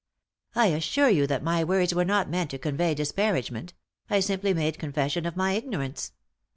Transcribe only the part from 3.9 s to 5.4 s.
I simply made confession of